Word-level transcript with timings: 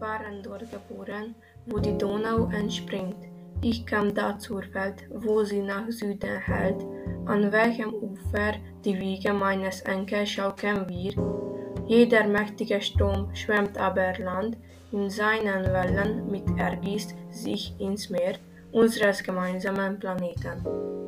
waren 0.00 0.42
dort 0.42 0.70
geboren, 0.70 1.34
wo 1.66 1.78
die 1.78 1.96
Donau 1.96 2.48
entspringt. 2.50 3.16
Ich 3.62 3.86
kam 3.86 4.14
da 4.14 4.38
zur 4.38 4.62
Welt, 4.74 5.04
wo 5.10 5.42
sie 5.42 5.62
nach 5.62 5.90
Süden 5.90 6.38
hält, 6.38 6.84
an 7.24 7.50
welchem 7.52 7.92
Ufer 7.94 8.54
die 8.84 8.98
Wiege 8.98 9.32
meines 9.32 9.80
Enkels 9.82 10.30
schaukeln 10.30 10.88
wir. 10.88 11.14
Jeder 11.86 12.26
mächtige 12.26 12.80
Sturm 12.80 13.34
schwemmt 13.34 13.78
aber 13.78 14.18
Land 14.18 14.58
in 14.92 15.08
seinen 15.08 15.64
Wellen 15.72 16.30
mit 16.30 16.44
ergießt 16.58 17.14
sich 17.30 17.74
ins 17.78 18.10
Meer 18.10 18.36
unseres 18.72 19.22
gemeinsamen 19.22 19.98
Planeten. 19.98 21.05